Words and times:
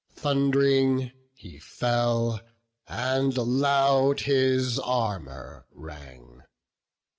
Thund'ring 0.15 1.11
he 1.35 1.59
fell, 1.59 2.41
and 2.87 3.37
loud 3.37 4.21
his 4.21 4.79
armour 4.79 5.67
rang. 5.69 6.41